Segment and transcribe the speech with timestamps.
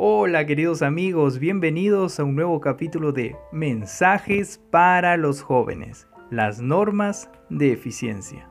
[0.00, 7.28] Hola queridos amigos, bienvenidos a un nuevo capítulo de Mensajes para los jóvenes, las normas
[7.50, 8.48] de eficiencia.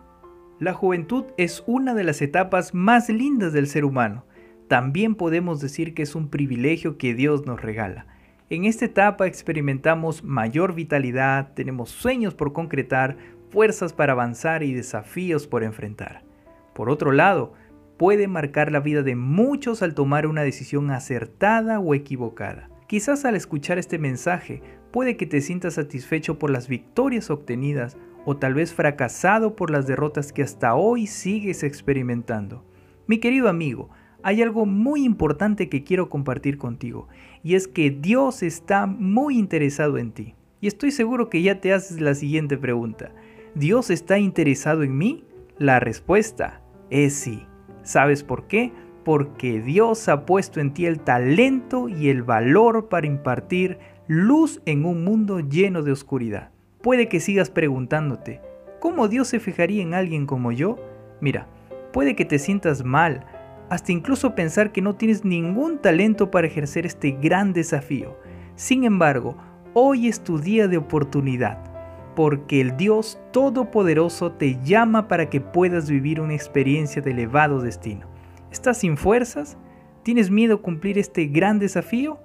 [0.60, 4.26] La juventud es una de las etapas más lindas del ser humano.
[4.68, 8.08] También podemos decir que es un privilegio que Dios nos regala.
[8.50, 13.16] En esta etapa experimentamos mayor vitalidad, tenemos sueños por concretar,
[13.52, 16.26] fuerzas para avanzar y desafíos por enfrentar.
[16.74, 17.54] Por otro lado,
[17.98, 22.70] puede marcar la vida de muchos al tomar una decisión acertada o equivocada.
[22.88, 24.62] Quizás al escuchar este mensaje
[24.92, 29.88] puede que te sientas satisfecho por las victorias obtenidas o tal vez fracasado por las
[29.88, 32.64] derrotas que hasta hoy sigues experimentando.
[33.08, 33.90] Mi querido amigo,
[34.24, 37.08] hay algo muy importante que quiero compartir contigo
[37.44, 40.36] y es que Dios está muy interesado en ti.
[40.60, 43.12] Y estoy seguro que ya te haces la siguiente pregunta.
[43.56, 45.24] ¿Dios está interesado en mí?
[45.58, 47.46] La respuesta es sí.
[47.88, 48.74] ¿Sabes por qué?
[49.06, 54.84] Porque Dios ha puesto en ti el talento y el valor para impartir luz en
[54.84, 56.52] un mundo lleno de oscuridad.
[56.82, 58.42] Puede que sigas preguntándote,
[58.82, 60.76] ¿cómo Dios se fijaría en alguien como yo?
[61.22, 61.48] Mira,
[61.94, 63.26] puede que te sientas mal,
[63.70, 68.18] hasta incluso pensar que no tienes ningún talento para ejercer este gran desafío.
[68.56, 69.38] Sin embargo,
[69.74, 71.58] hoy es tu día de oportunidad,
[72.18, 78.08] porque el Dios Todopoderoso te llama para que puedas vivir una experiencia de elevado destino.
[78.52, 79.56] ¿Estás sin fuerzas?
[80.02, 82.18] ¿Tienes miedo a cumplir este gran desafío?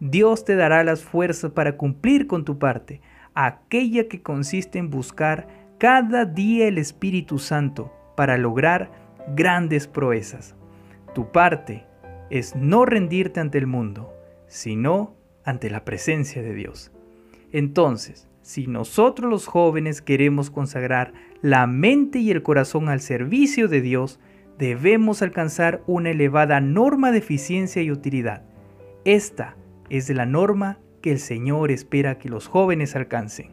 [0.00, 3.02] Dios te dará las fuerzas para cumplir con tu parte,
[3.34, 8.92] aquella que consiste en buscar cada día el Espíritu Santo para lograr
[9.36, 10.54] grandes proezas.
[11.14, 11.84] Tu parte
[12.30, 14.10] es no rendirte ante el mundo,
[14.46, 15.14] sino
[15.44, 16.92] ante la presencia de Dios.
[17.52, 23.80] Entonces, si nosotros los jóvenes queremos consagrar la mente y el corazón al servicio de
[23.80, 24.20] Dios,
[24.58, 28.42] debemos alcanzar una elevada norma de eficiencia y utilidad.
[29.06, 29.56] Esta
[29.88, 33.52] es la norma que el Señor espera que los jóvenes alcancen.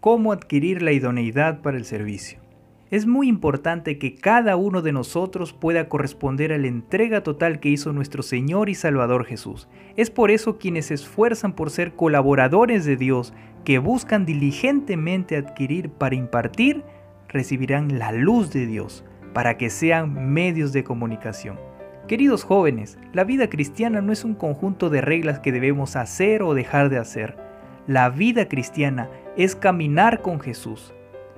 [0.00, 2.43] ¿Cómo adquirir la idoneidad para el servicio?
[2.90, 7.70] Es muy importante que cada uno de nosotros pueda corresponder a la entrega total que
[7.70, 9.68] hizo nuestro Señor y Salvador Jesús.
[9.96, 13.32] Es por eso quienes se esfuerzan por ser colaboradores de Dios,
[13.64, 16.84] que buscan diligentemente adquirir para impartir,
[17.26, 19.02] recibirán la luz de Dios,
[19.32, 21.58] para que sean medios de comunicación.
[22.06, 26.52] Queridos jóvenes, la vida cristiana no es un conjunto de reglas que debemos hacer o
[26.52, 27.38] dejar de hacer.
[27.86, 29.08] La vida cristiana
[29.38, 30.92] es caminar con Jesús.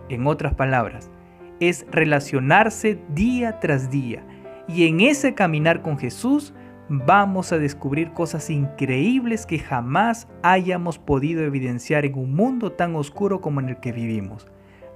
[0.09, 1.09] En otras palabras,
[1.61, 4.25] es relacionarse día tras día.
[4.69, 6.53] Y en ese caminar con Jesús
[6.89, 13.41] vamos a descubrir cosas increíbles que jamás hayamos podido evidenciar en un mundo tan oscuro
[13.41, 14.47] como en el que vivimos.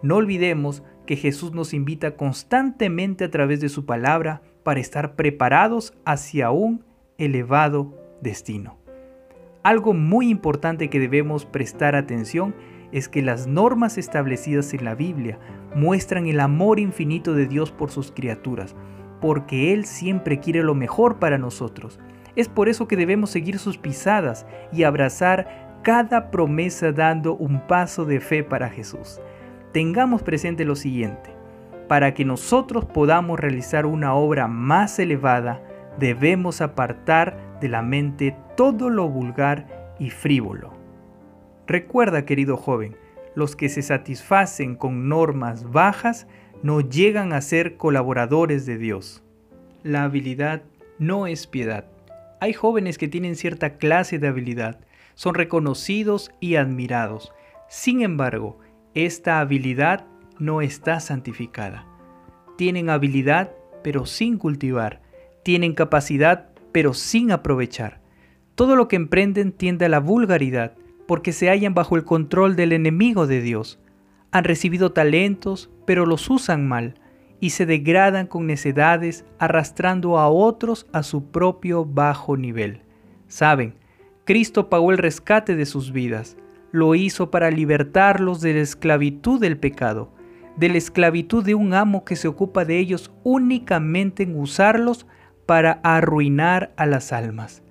[0.03, 5.95] No olvidemos que Jesús nos invita constantemente a través de su palabra para estar preparados
[6.05, 6.85] hacia un
[7.19, 8.79] elevado destino.
[9.63, 12.55] Algo muy importante que debemos prestar atención
[12.93, 15.39] es que las normas establecidas en la Biblia
[15.75, 18.75] muestran el amor infinito de Dios por sus criaturas,
[19.21, 22.01] porque Él siempre quiere lo mejor para nosotros.
[22.37, 28.05] Es por eso que debemos seguir sus pisadas y abrazar cada promesa dando un paso
[28.05, 29.21] de fe para Jesús.
[29.73, 31.31] Tengamos presente lo siguiente,
[31.89, 35.61] para que nosotros podamos realizar una obra más elevada,
[35.99, 40.80] debemos apartar de la mente todo lo vulgar y frívolo.
[41.71, 42.97] Recuerda, querido joven,
[43.37, 46.27] los que se satisfacen con normas bajas
[46.65, 49.23] no llegan a ser colaboradores de Dios.
[49.85, 50.65] La habilidad
[50.99, 51.85] no es piedad.
[52.41, 54.81] Hay jóvenes que tienen cierta clase de habilidad,
[55.15, 57.33] son reconocidos y admirados.
[57.69, 58.59] Sin embargo,
[58.95, 60.09] esta habilidad
[60.41, 61.87] no está santificada.
[62.59, 63.53] Tienen habilidad
[63.85, 65.03] pero sin cultivar.
[65.45, 68.01] Tienen capacidad pero sin aprovechar.
[68.57, 70.75] Todo lo que emprenden tiende a la vulgaridad
[71.11, 73.81] porque se hallan bajo el control del enemigo de Dios.
[74.31, 76.95] Han recibido talentos, pero los usan mal,
[77.41, 82.83] y se degradan con necedades, arrastrando a otros a su propio bajo nivel.
[83.27, 83.75] Saben,
[84.25, 86.37] Cristo pagó el rescate de sus vidas,
[86.71, 90.13] lo hizo para libertarlos de la esclavitud del pecado,
[90.55, 95.09] de la esclavitud de un amo que se ocupa de ellos únicamente en usarlos
[95.45, 97.65] para arruinar a las almas.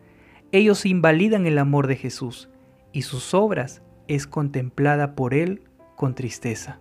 [0.52, 2.50] Ellos invalidan el amor de Jesús
[2.92, 5.64] y sus obras es contemplada por él
[5.96, 6.80] con tristeza.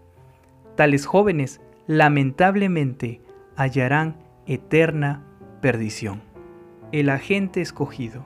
[0.76, 3.20] Tales jóvenes lamentablemente
[3.56, 4.16] hallarán
[4.46, 5.24] eterna
[5.60, 6.22] perdición.
[6.92, 8.24] El agente escogido.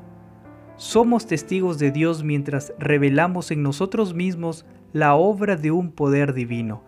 [0.76, 6.82] Somos testigos de Dios mientras revelamos en nosotros mismos la obra de un poder divino.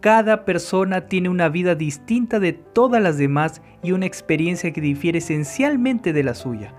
[0.00, 5.18] Cada persona tiene una vida distinta de todas las demás y una experiencia que difiere
[5.18, 6.74] esencialmente de la suya.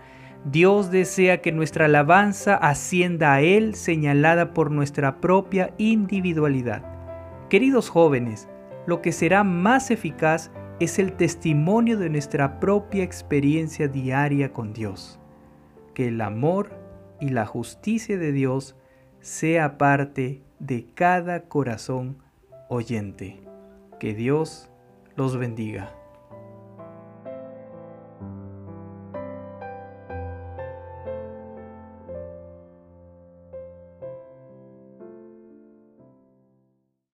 [0.45, 6.83] Dios desea que nuestra alabanza ascienda a Él señalada por nuestra propia individualidad.
[7.49, 8.47] Queridos jóvenes,
[8.87, 15.19] lo que será más eficaz es el testimonio de nuestra propia experiencia diaria con Dios.
[15.93, 16.69] Que el amor
[17.19, 18.77] y la justicia de Dios
[19.19, 22.17] sea parte de cada corazón
[22.69, 23.41] oyente.
[23.99, 24.69] Que Dios
[25.17, 25.98] los bendiga.